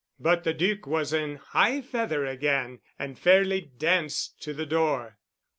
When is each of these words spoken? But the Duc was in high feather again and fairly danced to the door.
But 0.19 0.43
the 0.43 0.51
Duc 0.55 0.87
was 0.87 1.13
in 1.13 1.35
high 1.35 1.79
feather 1.83 2.25
again 2.25 2.79
and 2.97 3.19
fairly 3.19 3.61
danced 3.61 4.41
to 4.41 4.51
the 4.51 4.65
door. 4.65 5.19